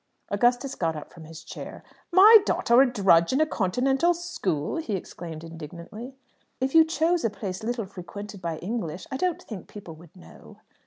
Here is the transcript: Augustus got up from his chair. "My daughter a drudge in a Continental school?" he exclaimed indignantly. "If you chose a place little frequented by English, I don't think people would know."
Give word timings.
Augustus 0.29 0.73
got 0.73 0.95
up 0.95 1.13
from 1.13 1.25
his 1.25 1.43
chair. 1.43 1.83
"My 2.11 2.39
daughter 2.43 2.81
a 2.81 2.91
drudge 2.91 3.31
in 3.33 3.39
a 3.39 3.45
Continental 3.45 4.15
school?" 4.15 4.77
he 4.77 4.95
exclaimed 4.95 5.43
indignantly. 5.43 6.15
"If 6.59 6.73
you 6.73 6.85
chose 6.85 7.23
a 7.23 7.29
place 7.29 7.61
little 7.61 7.85
frequented 7.85 8.41
by 8.41 8.57
English, 8.57 9.05
I 9.11 9.17
don't 9.17 9.43
think 9.43 9.67
people 9.67 9.93
would 9.97 10.15
know." 10.15 10.57